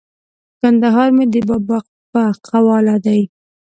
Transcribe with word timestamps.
کندهار 0.59 1.09
مې 1.15 1.25
د 1.33 1.35
بابا 1.47 1.77
په 2.11 2.23
قواله 2.49 2.95
دی! 3.05 3.21